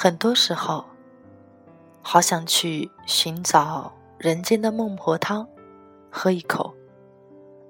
[0.00, 0.84] 很多时候，
[2.02, 5.48] 好想去寻找人间的孟婆汤，
[6.08, 6.72] 喝一口，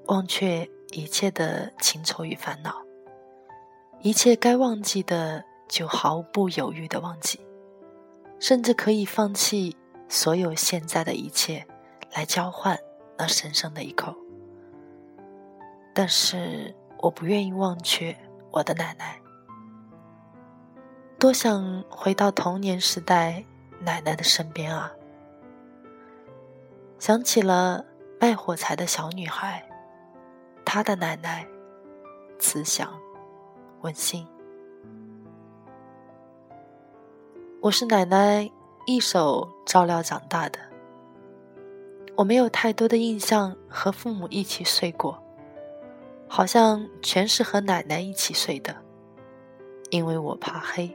[0.08, 2.82] 忘却一切的情愁与烦恼，
[4.02, 7.40] 一切该忘记的就毫不犹豫的忘记，
[8.38, 9.74] 甚至可以放弃
[10.06, 11.66] 所有现在的一切，
[12.12, 12.78] 来交换
[13.16, 14.14] 那神圣的一口。
[15.94, 18.14] 但是，我不愿意忘却
[18.50, 19.18] 我的奶奶。
[21.18, 23.44] 多想回到童年时代
[23.80, 24.92] 奶奶的身边啊！
[27.00, 27.84] 想起了
[28.20, 29.68] 卖火柴的小女孩，
[30.64, 31.44] 她的奶奶
[32.38, 32.88] 慈祥
[33.80, 34.24] 温馨。
[37.60, 38.48] 我是奶奶
[38.86, 40.60] 一手照料长大的，
[42.14, 45.20] 我没有太多的印象和父母一起睡过，
[46.28, 48.76] 好像全是和奶奶一起睡的，
[49.90, 50.88] 因为我怕黑。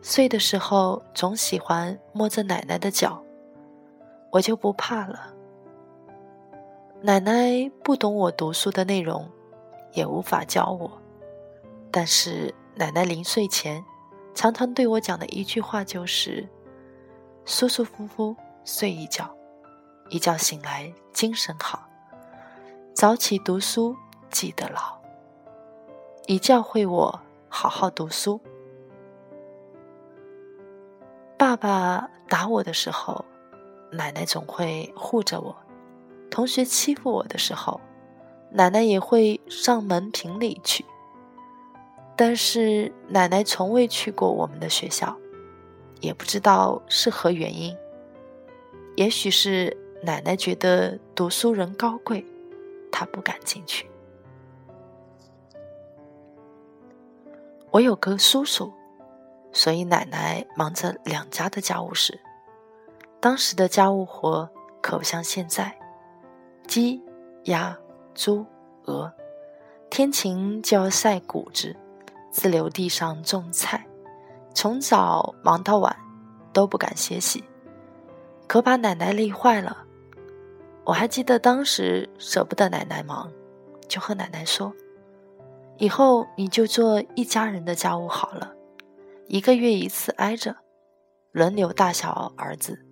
[0.00, 3.22] 睡的时候总喜欢摸着奶奶的脚，
[4.30, 5.34] 我就不怕了。
[7.00, 9.28] 奶奶不懂我读书的内容，
[9.92, 10.90] 也无法教我，
[11.90, 13.84] 但是奶奶临睡前
[14.34, 16.48] 常常对我讲的一句话就是
[17.44, 19.28] ：“舒舒服服睡一觉，
[20.10, 21.86] 一觉醒来精神好，
[22.94, 23.96] 早起读书
[24.30, 24.96] 记得牢。”
[26.26, 28.40] 以教会我好好读书。
[31.38, 33.24] 爸爸打我的时候，
[33.92, 35.54] 奶奶总会护着我；
[36.28, 37.80] 同学欺负我的时候，
[38.50, 40.84] 奶奶也会上门评理去。
[42.16, 45.16] 但是奶奶从未去过我们的学校，
[46.00, 47.74] 也不知道是何原因。
[48.96, 52.26] 也许是奶奶觉得读书人高贵，
[52.90, 53.88] 她不敢进去。
[57.70, 58.72] 我有个叔叔。
[59.52, 62.20] 所以奶奶忙着两家的家务事。
[63.20, 64.48] 当时的家务活
[64.80, 65.76] 可不像现在，
[66.66, 67.02] 鸡、
[67.44, 67.76] 鸭、
[68.14, 68.46] 猪、
[68.84, 69.12] 鹅，
[69.90, 71.74] 天晴就要晒谷子，
[72.30, 73.84] 自留地上种菜，
[74.54, 75.96] 从早忙到晚，
[76.52, 77.42] 都不敢歇息，
[78.46, 79.84] 可把奶奶累坏了。
[80.84, 83.30] 我还记得当时舍不得奶奶忙，
[83.88, 84.72] 就和奶奶说
[85.76, 88.52] ：“以后你就做一家人的家务好了。”
[89.30, 90.56] 一个月一次挨着，
[91.32, 92.82] 轮流大小儿子。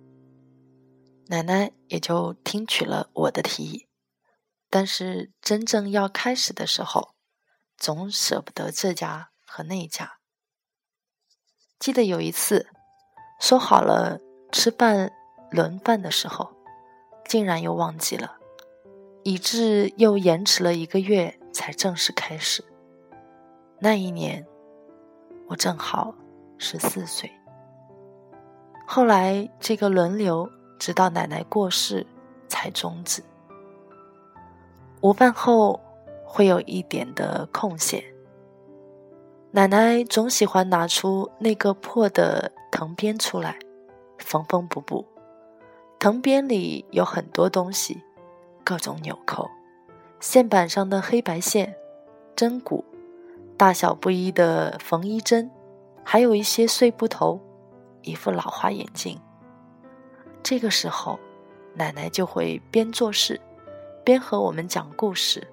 [1.29, 3.87] 奶奶也就听取了我的提议，
[4.69, 7.15] 但是真正要开始的时候，
[7.75, 10.19] 总舍不得这家和那家。
[11.79, 12.67] 记得有一次，
[13.39, 14.19] 说好了
[14.51, 15.11] 吃饭
[15.49, 16.55] 轮饭的时候，
[17.25, 18.37] 竟然又忘记了，
[19.23, 22.63] 以致又延迟了一个月才正式开始。
[23.79, 24.45] 那一年，
[25.47, 26.13] 我正好。
[26.57, 27.31] 十四岁。
[28.85, 32.05] 后来这个轮流，直到奶奶过世
[32.47, 33.21] 才终止。
[35.01, 35.79] 午饭后
[36.25, 38.03] 会有一点的空闲，
[39.51, 43.59] 奶奶总喜欢拿出那个破的藤编出来，
[44.17, 45.05] 缝缝补补。
[45.99, 48.01] 藤编里有很多东西，
[48.63, 49.49] 各种纽扣，
[50.19, 51.75] 线板上的黑白线，
[52.35, 52.85] 针骨，
[53.57, 55.51] 大小不一的缝衣针。
[56.09, 57.37] 还有一些碎布头，
[58.01, 59.19] 一副老花眼镜。
[60.41, 61.19] 这个时候，
[61.73, 63.37] 奶奶就会边做事，
[64.05, 65.45] 边和我们讲故事。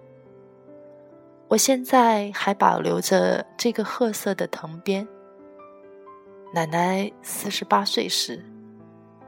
[1.48, 5.04] 我现在还保留着这个褐色的藤编。
[6.52, 8.40] 奶奶四十八岁时，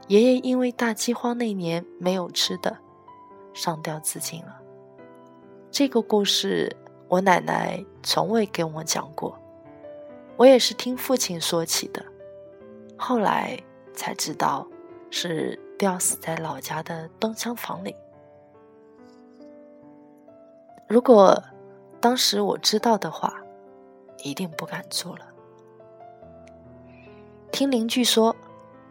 [0.07, 2.77] 爷爷因为大饥荒那年没有吃的，
[3.53, 4.61] 上吊自尽了。
[5.69, 6.73] 这个故事，
[7.09, 9.37] 我奶奶从未跟我讲过。
[10.37, 12.05] 我也是听父亲说起的，
[12.95, 13.59] 后来
[13.93, 14.67] 才知道
[15.09, 17.95] 是吊死在老家的东厢房里。
[20.87, 21.43] 如果
[21.99, 23.41] 当时我知道的话，
[24.23, 25.25] 一定不敢做了。
[27.51, 28.35] 听邻居说，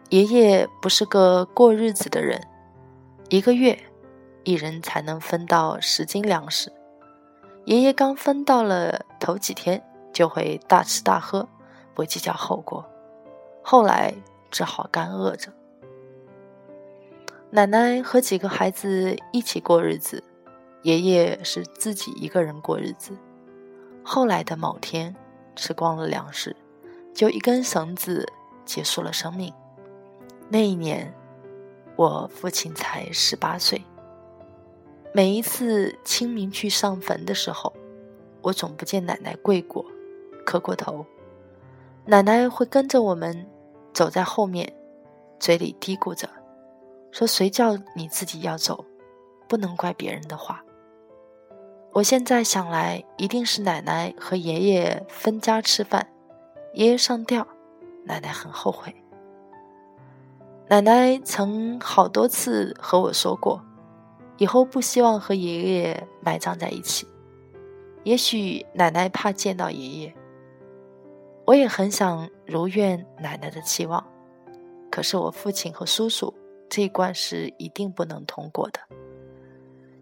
[0.09, 2.45] 爷爷不是个过日子的人，
[3.29, 3.79] 一个月，
[4.43, 6.71] 一人才能分到十斤粮食。
[7.65, 9.81] 爷爷刚分到了头几天，
[10.13, 11.47] 就会大吃大喝，
[11.93, 12.85] 不计较后果。
[13.61, 14.13] 后来
[14.49, 15.51] 只好干饿着。
[17.49, 20.23] 奶奶和几个孩子一起过日子，
[20.83, 23.17] 爷爷是自己一个人过日子。
[24.03, 25.15] 后来的某天，
[25.55, 26.55] 吃光了粮食，
[27.13, 28.25] 就一根绳子
[28.65, 29.53] 结束了生命。
[30.49, 31.13] 那一年，
[31.95, 33.81] 我父亲才十八岁。
[35.13, 37.73] 每一次清明去上坟的时候，
[38.41, 39.85] 我总不见奶奶跪过、
[40.47, 41.05] 磕过头。
[42.05, 43.45] 奶奶会跟着我们
[43.93, 44.73] 走在后面，
[45.37, 46.29] 嘴里嘀咕着。
[47.11, 48.85] 说谁叫你自己要走，
[49.49, 50.63] 不能怪别人的话。
[51.91, 56.07] 我现在想来，一定是奶奶和爷爷分家吃饭，
[56.73, 57.45] 爷爷上吊，
[58.05, 58.95] 奶奶很后悔。
[60.69, 63.61] 奶奶曾好多次和我说过，
[64.37, 67.05] 以后不希望和爷爷埋葬在一起。
[68.03, 70.15] 也许奶奶怕见到爷爷，
[71.47, 74.05] 我也很想如愿奶奶的期望，
[74.91, 76.33] 可是我父亲和叔叔。
[76.69, 78.81] 这一关是一定不能通过的。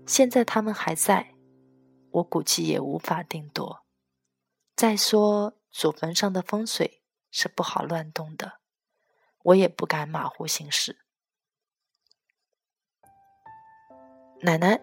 [0.08, 1.36] 现在他们还在，
[2.10, 3.86] 我估计也无法定夺。
[4.76, 8.54] 再说祖坟上的风水是不好乱动的，
[9.44, 10.98] 我也不敢马虎行事。
[14.42, 14.82] 奶奶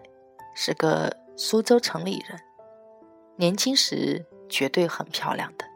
[0.55, 2.39] 是个苏州城里人，
[3.35, 5.72] 年轻时绝对很漂亮的。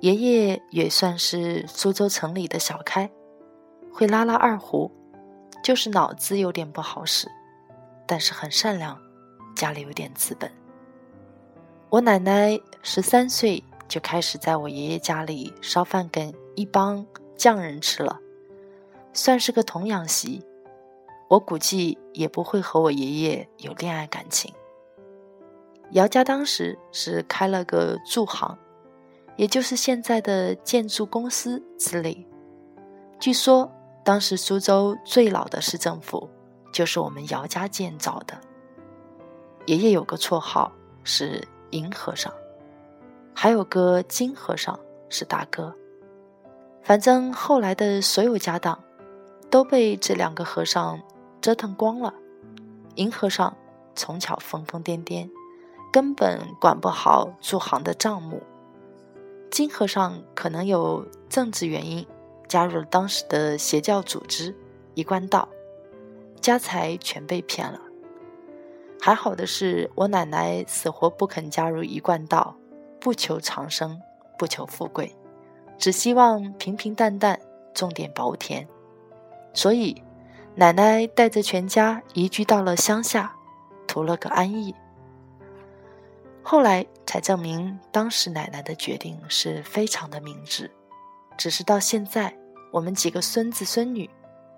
[0.00, 3.10] 爷爷也算是苏州城里的小开。
[3.92, 4.90] 会拉拉二胡，
[5.62, 7.28] 就是脑子有点不好使，
[8.06, 8.96] 但是很善良，
[9.56, 10.48] 家里有点资本。
[11.90, 17.04] 我奶奶十三岁就开始在我爷爷家里烧饭给一帮
[17.34, 18.20] 匠人吃了，
[19.12, 20.44] 算是个童养媳。
[21.28, 24.54] 我估计也不会和我爷爷有恋爱感情。
[25.90, 28.56] 姚家当时是开了个筑行，
[29.38, 32.28] 也就是现在的建筑公司之类。
[33.18, 33.72] 据说。
[34.04, 36.30] 当时苏州最老的市政府
[36.72, 38.40] 就是我们姚家建造的。
[39.66, 40.72] 爷爷有个绰号
[41.04, 42.32] 是银和尚，
[43.34, 44.80] 还有个金和尚
[45.10, 45.74] 是大哥。
[46.82, 48.82] 反正后来的所有家当
[49.50, 50.98] 都被这两个和尚
[51.42, 52.14] 折腾光了。
[52.94, 53.54] 银和尚
[53.94, 55.28] 从小疯疯癫癫，
[55.92, 58.42] 根本管不好驻行的账目。
[59.50, 62.06] 金和尚可能有政治原因。
[62.48, 64.56] 加入了当时的邪教组织
[64.94, 65.46] 一贯道，
[66.40, 67.78] 家财全被骗了。
[68.98, 72.56] 还好的是我奶奶死活不肯加入一贯道，
[72.98, 74.00] 不求长生，
[74.38, 75.14] 不求富贵，
[75.76, 77.38] 只希望平平淡淡
[77.74, 78.66] 种点薄田。
[79.52, 80.02] 所以，
[80.54, 83.36] 奶奶带着全家移居到了乡下，
[83.86, 84.74] 图了个安逸。
[86.50, 90.70] 后来才证明，当时奶奶的决定是非常的明智。
[91.36, 92.34] 只是到现在，
[92.72, 94.08] 我们几个孙子孙女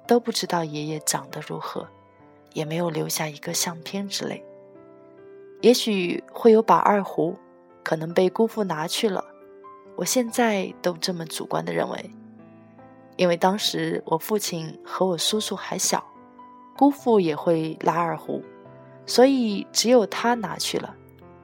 [0.06, 1.84] 都不知道爷爷长得如何，
[2.52, 4.40] 也没有留下一个相片之类。
[5.62, 7.36] 也许会有把二胡，
[7.82, 9.24] 可能被姑父拿去了。
[9.96, 12.10] 我现在都这么主观的认为，
[13.16, 16.06] 因为当时我父亲和我叔叔还小，
[16.76, 18.40] 姑父也会拉二胡，
[19.06, 20.94] 所以只有他拿去了。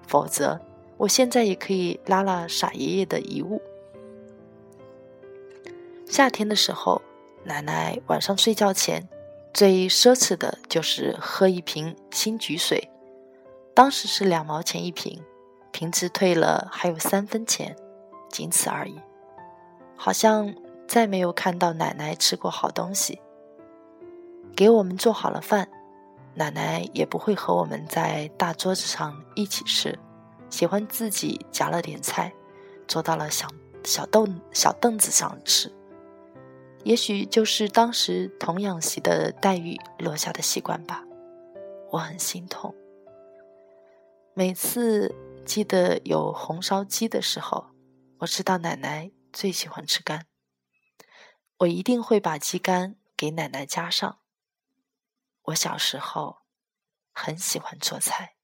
[0.07, 0.61] 否则，
[0.97, 3.61] 我现在也可以拉了傻爷爷的遗物。
[6.07, 7.03] 夏天的时候，
[7.45, 9.09] 奶奶晚上睡觉前
[9.53, 12.89] 最奢侈的就是喝一瓶新菊水，
[13.75, 15.23] 当时是两毛钱一瓶，
[15.73, 17.77] 瓶子退了还有三分钱，
[18.31, 19.01] 仅此而已。
[19.97, 20.55] 好像
[20.87, 23.21] 再没有看到奶奶吃过好东西。
[24.55, 25.69] 给我们做好了饭，
[26.39, 29.99] 奶奶也不会和我们在大桌子上一起吃，
[30.51, 32.31] 喜欢自己夹了点菜，
[32.87, 33.49] 坐到了小
[33.83, 35.73] 小凳小凳子上吃。
[36.85, 41.03] 也许就是当时童养媳的待遇落下的习惯吧，
[41.91, 42.75] 我很心痛。
[44.35, 45.15] 每次
[45.47, 47.69] 记得有红烧鸡的时候，
[48.19, 50.27] 我知道奶奶最喜欢吃肝，
[51.61, 54.19] 我一定会把鸡肝给奶奶加上。
[55.47, 56.37] 我小时候
[57.15, 58.35] 很喜欢做菜，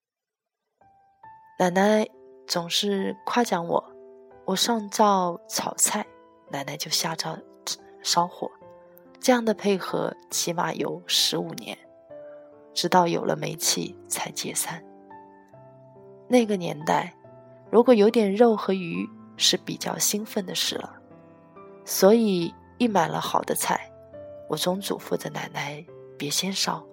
[1.59, 2.07] 奶奶
[2.47, 3.85] 总是夸奖我，
[4.45, 6.07] 我上灶炒菜，
[6.51, 7.39] 奶奶就下灶。
[8.05, 8.51] 烧火，
[9.21, 11.79] 这样的配合起码有十五年，
[12.75, 14.83] 直到有了煤气才解散。
[16.27, 17.15] 那个年代，
[17.71, 21.01] 如果有点肉和鱼是比较兴奋的事了，
[21.85, 23.89] 所以一买了好的菜，
[24.49, 25.87] 我总嘱咐着奶奶
[26.19, 26.85] 别先烧，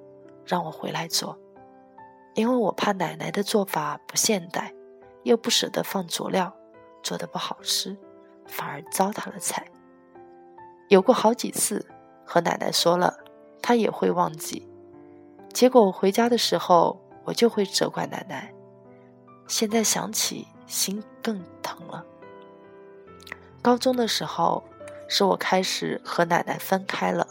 [0.50, 1.38] 让我回来做，
[2.34, 4.74] 因为我怕奶奶的做法不现代，
[5.22, 6.52] 又不舍得放佐料，
[7.04, 7.96] 做的不好吃，
[8.48, 9.68] 反而糟蹋了菜。
[10.88, 11.86] 有过好几次
[12.26, 13.20] 和奶奶说了，
[13.62, 14.68] 她也会忘记，
[15.54, 18.52] 结果我回家的时候，我就会责怪奶奶。
[19.48, 22.04] 现在想起，心更疼了。
[23.62, 24.64] 高中的时候，
[25.08, 27.28] 是我开始和奶奶分开了。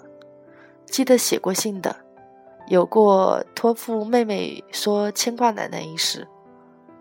[0.86, 2.04] 记得写过信的，
[2.68, 6.28] 有过托付妹妹说牵挂奶奶一事，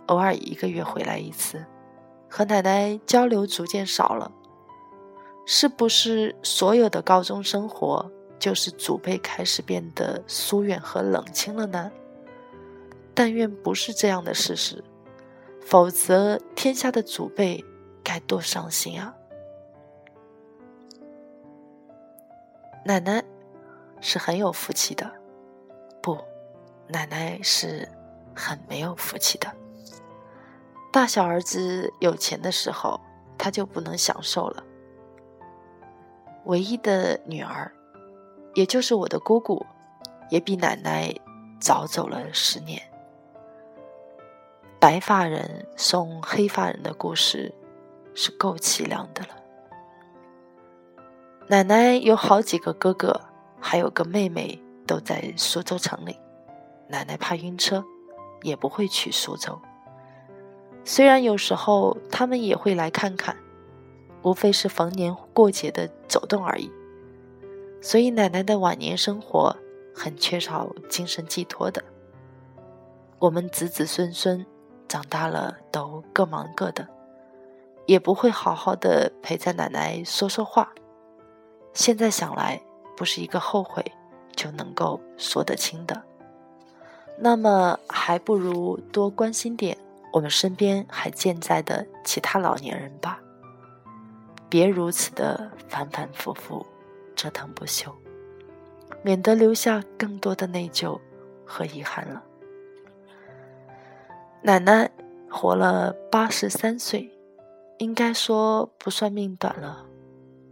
[0.05, 1.65] 偶尔一个月回来一次，
[2.29, 4.31] 和奶奶交流逐渐少了。
[5.45, 8.09] 是不是所有的高中生活
[8.39, 11.91] 就是祖辈开始变得疏远和冷清了呢？
[13.13, 14.83] 但愿不是这样的事实，
[15.61, 17.63] 否则天下的祖辈
[18.03, 19.13] 该多伤心啊！
[22.85, 23.21] 奶奶
[23.99, 25.11] 是很有福气的，
[26.07, 26.17] 不，
[26.87, 27.85] 奶奶是
[28.33, 29.53] 很没有福气的。
[30.89, 33.01] 大小儿子有钱的时候，
[33.37, 34.63] 他就不能享受了。
[36.45, 37.69] 唯一的女儿，
[38.53, 39.65] 也就是我的姑姑，
[40.29, 41.13] 也比奶奶
[41.59, 42.81] 早走了十年。
[44.79, 47.53] 白发人送黑发人的故事，
[48.15, 49.29] 是够凄凉的了。
[51.47, 53.19] 奶奶有好几个哥哥，
[53.59, 56.17] 还有个妹妹，都在苏州城里。
[56.87, 57.83] 奶奶怕晕车，
[58.41, 59.59] 也不会去苏州。
[60.85, 63.35] 虽然有时候他们也会来看看，
[64.23, 66.71] 无非是逢年过节的走动而已。
[67.81, 69.55] 所以奶奶的晚年生活
[69.93, 71.83] 很缺少精神寄托的。
[73.19, 74.45] 我们子子孙孙
[74.87, 76.87] 长大了都各忙各的，
[77.85, 80.71] 也不会好好的陪在奶奶说说话。
[81.73, 82.61] 现在想来，
[82.95, 83.83] 不是一个后悔
[84.37, 86.01] 就能够说得清的。
[87.19, 89.75] 那么，还不如多关心点
[90.13, 93.19] 我们身边还健在的其他老年人吧，
[94.47, 96.65] 别如此的反反复复
[97.15, 97.91] 折腾不休，
[99.01, 100.99] 免得留下更多的内疚
[101.43, 102.23] 和遗憾了。
[104.43, 104.89] 奶奶
[105.29, 107.11] 活了八十三岁，
[107.79, 109.85] 应该说不算命短了。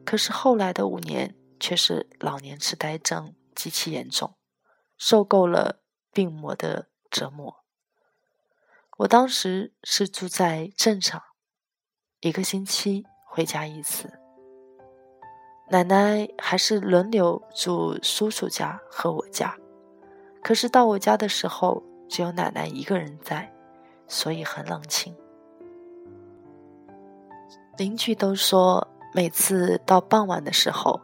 [0.03, 4.35] 可是后来的五年却是老年痴呆症极其严重，
[4.97, 5.81] 受够了
[6.11, 7.63] 病魔的折磨。
[8.97, 11.21] 我当时是住在镇上，
[12.19, 14.19] 一个星期回家一次。
[15.69, 19.57] 奶奶还是轮流住叔叔家和我家，
[20.43, 23.51] 可是到我家的时候只有奶奶一个人在，
[24.07, 25.15] 所以很冷清。
[27.77, 28.87] 邻居都说。
[29.13, 30.99] 每次到傍晚的时候，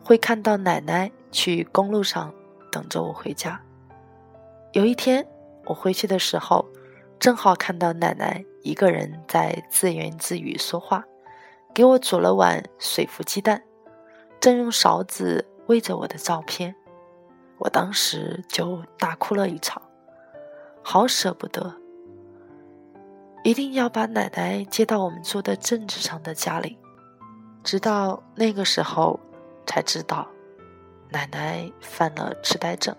[0.00, 2.32] 会看到奶奶去公路上
[2.70, 3.60] 等着我回家。
[4.72, 5.26] 有一天
[5.64, 6.66] 我回去的时候，
[7.18, 11.04] 正好看到奶奶一个人在自言自语说话，
[11.74, 13.62] 给我煮了碗水浮鸡蛋，
[14.40, 16.74] 正用勺子喂着我的照片。
[17.58, 19.82] 我当时就大哭了一场，
[20.82, 21.74] 好舍不得，
[23.42, 26.78] 一定要把奶奶接到我们住的镇子上的家里。
[27.64, 29.18] 直到那个时候，
[29.66, 30.28] 才知道
[31.10, 32.94] 奶奶犯了痴呆症。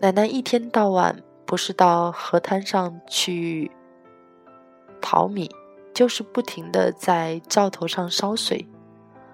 [0.00, 3.70] 奶奶一天到晚不是到河滩上去
[5.00, 5.50] 淘米，
[5.94, 8.68] 就是不停的在灶头上烧水。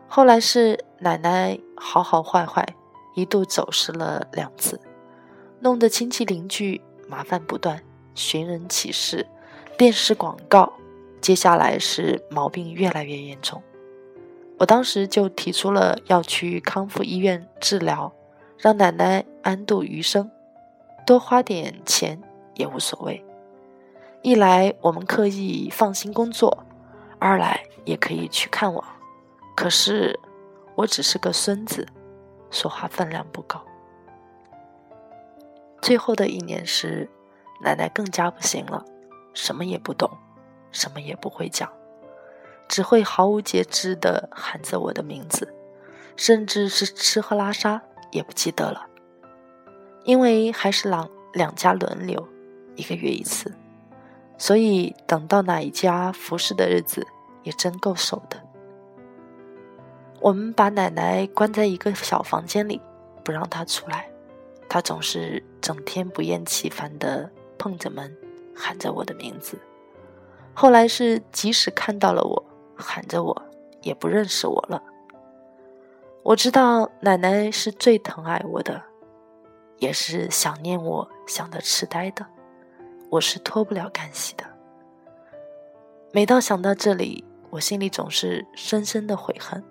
[0.07, 2.67] 后来是奶奶好好坏坏，
[3.15, 4.81] 一度走失了两次，
[5.61, 7.83] 弄得亲戚邻居麻烦不断，
[8.15, 9.27] 寻人启事、
[9.79, 10.73] 电视广告。
[11.21, 13.63] 接下来是毛病越来越严重。
[14.61, 18.13] 我当时就提出了要去康复医院治疗，
[18.59, 20.31] 让奶奶安度余生，
[21.07, 22.21] 多花点钱
[22.57, 23.25] 也无所谓。
[24.21, 26.63] 一来我们可以放心工作，
[27.19, 28.85] 二来也可以去看望。
[29.57, 30.21] 可是
[30.75, 31.87] 我只是个孙子，
[32.51, 33.65] 说话分量不高。
[35.81, 37.09] 最后的一年时，
[37.63, 38.85] 奶奶更加不行了，
[39.33, 40.11] 什么也不懂，
[40.71, 41.73] 什么也不会讲。
[42.71, 45.53] 只会毫无节制地喊着我的名字，
[46.15, 48.87] 甚至是吃喝拉撒也不记得了。
[50.05, 52.29] 因为还是两两家轮流，
[52.77, 53.53] 一个月一次，
[54.39, 57.05] 所以等到哪一家服侍的日子
[57.43, 58.41] 也真够守的。
[60.21, 62.81] 我们把奶奶关在一个小房间里，
[63.25, 64.09] 不让她出来，
[64.69, 68.17] 她总是整天不厌其烦地碰着门，
[68.55, 69.59] 喊着我的名字。
[70.55, 72.45] 后来是即使看到了我。
[72.81, 73.43] 喊着我，
[73.83, 74.83] 也不认识我了。
[76.23, 78.83] 我知道奶奶是最疼爱我的，
[79.79, 82.27] 也是想念我想的痴呆的，
[83.11, 84.45] 我是脱不了干系的。
[86.13, 89.63] 每到想到这里，我心里总是深深的悔恨。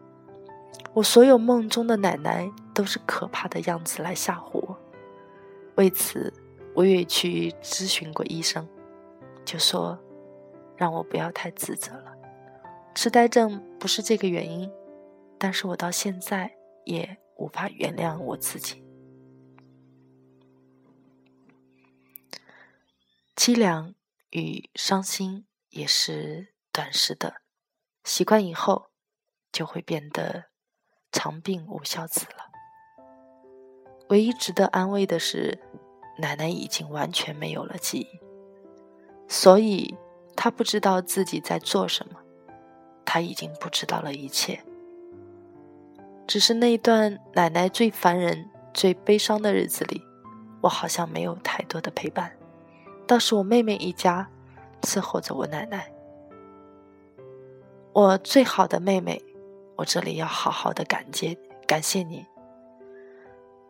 [0.94, 4.78] 我所有梦中的奶奶都是可怕的样子来吓唬我。
[5.76, 6.34] 为此，
[6.74, 8.68] 我也去咨询过医生，
[9.46, 9.98] 就说
[10.76, 12.09] 让我不要太自责了。
[13.02, 14.70] 痴呆症不是这个原因，
[15.38, 16.54] 但是我到现在
[16.84, 18.84] 也无法原谅我自己。
[23.38, 23.96] 凄凉
[24.32, 27.36] 与伤心也是短时的，
[28.04, 28.88] 习惯以后
[29.50, 30.48] 就会变得
[31.10, 32.52] 长病无孝子了。
[34.10, 35.58] 唯一值得安慰的是，
[36.18, 38.20] 奶奶已经完全没有了记忆，
[39.30, 39.96] 所以
[40.36, 42.20] 她不知道自己在做什么。
[43.12, 44.62] 他已经不知道了一切，
[46.28, 50.00] 只是那一段奶奶最烦人、最悲伤的日子里，
[50.62, 52.32] 我好像没有太多的陪伴，
[53.08, 54.30] 倒是我妹妹一家
[54.84, 55.92] 伺候着我奶奶。
[57.94, 59.20] 我最好的妹妹，
[59.78, 61.36] 我这里要好好的感谢
[61.66, 62.28] 感谢你，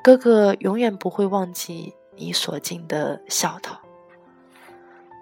[0.03, 3.79] 哥哥永远不会忘记你所尽的孝道。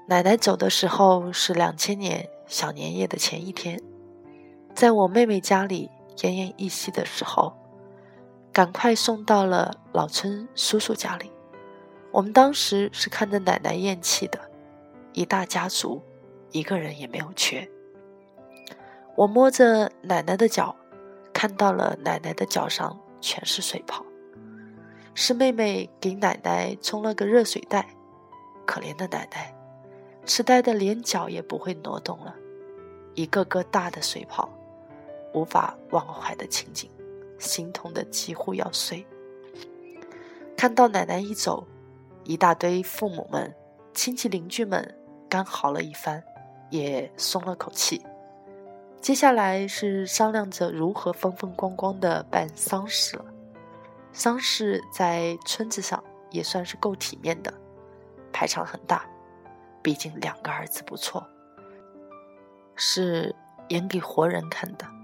[0.07, 3.79] 奶奶走的时候是两千年小年夜的前一天。
[4.77, 7.51] 在我妹妹家里奄奄一息的时候，
[8.53, 11.31] 赶快送到了老村叔叔家里。
[12.12, 14.39] 我们当时是看着奶奶咽气的，
[15.13, 16.00] 一大家族，
[16.51, 17.67] 一个人也没有缺。
[19.15, 20.75] 我摸着奶奶的脚，
[21.34, 24.05] 看到了奶奶的脚上全是水泡，
[25.15, 27.88] 是妹妹给奶奶冲了个热水袋。
[28.63, 29.51] 可怜的奶奶，
[30.24, 32.36] 痴呆的连脚也不会挪动了，
[33.15, 34.48] 一个个大的水泡。
[35.38, 36.89] 无法忘怀的情景，
[37.38, 39.06] 心痛的几乎要碎。
[40.58, 41.67] 看到奶奶一走，
[42.24, 43.53] 一大堆父母们、
[43.94, 44.98] 亲戚邻居们
[45.29, 46.24] 刚嚎了一番，
[46.72, 48.03] 也松了口气。
[49.00, 53.25] 接下来是商量着如何风风光光的办丧事了。
[54.11, 57.53] 丧事在村子上也算是够体面的，
[58.33, 59.05] 排场很大，
[59.83, 61.24] 毕竟两个儿子不错，
[62.75, 63.35] 是
[63.68, 64.97] 演给活人看的。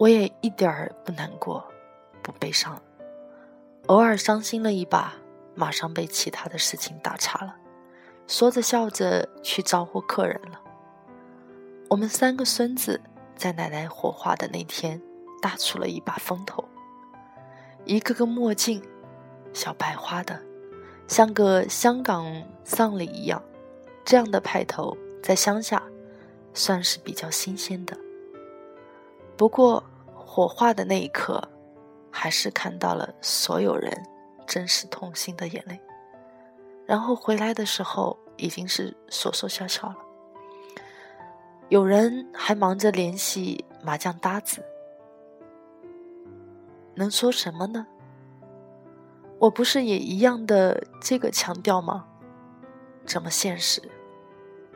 [0.00, 1.62] 我也一点儿不难过，
[2.22, 2.80] 不悲伤，
[3.88, 5.12] 偶尔伤心了一把，
[5.54, 7.54] 马上被其他的事情打岔了，
[8.26, 10.58] 说着笑着去招呼客人了。
[11.90, 12.98] 我们三个孙子
[13.36, 14.98] 在奶奶火化的那天
[15.42, 16.64] 大出了一把风头，
[17.84, 18.82] 一个个墨镜，
[19.52, 20.40] 小白花的，
[21.08, 22.24] 像个香港
[22.64, 23.42] 丧礼一样，
[24.02, 25.82] 这样的派头在乡下
[26.54, 27.94] 算是比较新鲜的。
[29.40, 29.82] 不过。
[30.32, 31.42] 火化的那一刻，
[32.08, 33.90] 还是看到了所有人
[34.46, 35.80] 真实痛心的眼泪。
[36.86, 39.96] 然后回来的时候，已经是说说笑笑了。
[41.68, 44.64] 有人还忙着联系麻将搭子，
[46.94, 47.84] 能说什么呢？
[49.40, 52.06] 我不是也一样的这个强调吗？
[53.04, 53.82] 这么现实、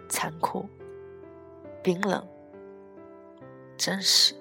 [0.08, 0.68] 残酷、
[1.80, 2.26] 冰冷、
[3.76, 4.34] 真实。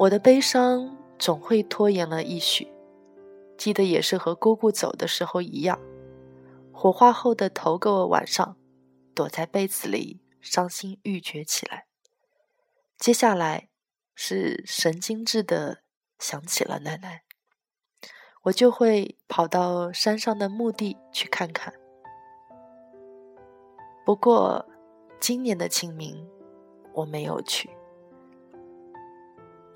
[0.00, 2.72] 我的悲伤总会拖延了一许，
[3.58, 5.78] 记得也是和姑姑走的时候一样，
[6.72, 8.56] 火化后的头个晚上，
[9.14, 11.84] 躲在被子里伤心欲绝起来。
[12.96, 13.68] 接下来
[14.14, 15.82] 是神经质的
[16.18, 17.24] 想起了奶奶，
[18.44, 21.74] 我就会跑到山上的墓地去看看。
[24.06, 24.64] 不过
[25.20, 26.26] 今年的清明
[26.94, 27.68] 我没有去。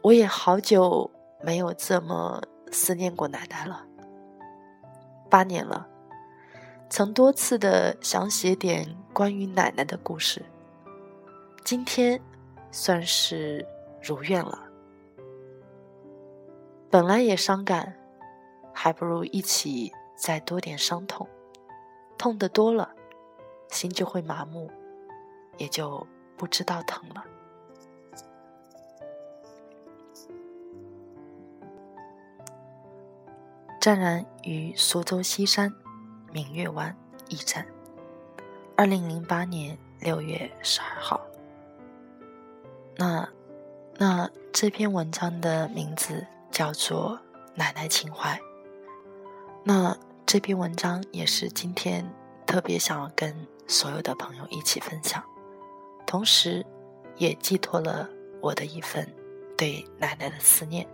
[0.05, 3.87] 我也好久没有这么思念过奶奶了，
[5.31, 5.89] 八年了，
[6.91, 10.45] 曾多次的想写点关于奶奶的故事，
[11.65, 12.21] 今天
[12.71, 13.67] 算是
[14.03, 14.69] 如愿了。
[16.91, 17.97] 本来也伤感，
[18.75, 21.27] 还不如一起再多点伤痛，
[22.19, 22.95] 痛的多了，
[23.71, 24.71] 心就会麻木，
[25.57, 27.25] 也就不知道疼了。
[33.85, 35.71] 湛然于苏州西山
[36.33, 36.97] 明月湾
[37.29, 37.67] 驿站，
[38.79, 41.21] 二零零八年六月十二号。
[42.97, 43.29] 那
[43.99, 47.21] 那这篇文章的名字叫做
[47.55, 48.35] 《奶奶情怀》。
[49.63, 49.95] 那
[50.25, 52.11] 这篇文章也是今天
[52.47, 55.23] 特别想要跟所有的朋友一起分享，
[56.07, 56.65] 同时
[57.19, 58.09] 也寄托了
[58.41, 59.07] 我的一份
[59.59, 60.89] 对奶奶的思念。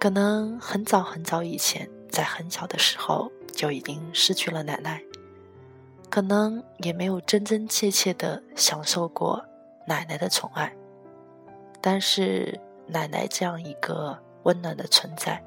[0.00, 5.02] 可能很早很早以前，在很小的时候就已经失去了奶奶，
[6.08, 9.44] 可能也没有真真切切的享受过
[9.86, 10.74] 奶奶的宠爱。
[11.82, 15.44] 但是奶奶这样一个温暖的存在，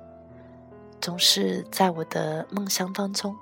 [1.02, 3.36] 总是在我的梦乡当中，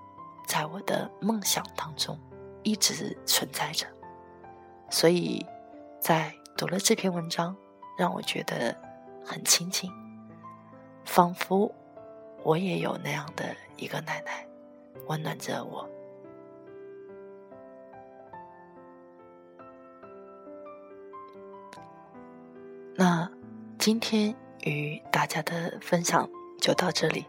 [0.47, 2.17] 在我的梦想当中
[2.63, 3.85] 一直存在着。
[4.89, 5.45] 所以，
[5.99, 7.53] 在读了这篇文章，
[7.97, 8.73] 让我觉得
[9.25, 9.91] 很亲近。
[11.05, 11.73] 仿佛
[12.43, 14.47] 我也有那样的一个奶奶，
[15.07, 15.87] 温暖着我。
[22.95, 23.29] 那
[23.79, 27.25] 今天与大家的分享就到这里，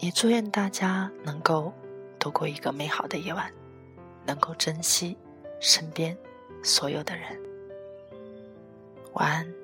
[0.00, 1.72] 也祝愿大家能够
[2.18, 3.52] 度过一个美好的夜晚，
[4.24, 5.16] 能够珍惜
[5.60, 6.16] 身边
[6.62, 7.38] 所有的人。
[9.12, 9.61] 晚安。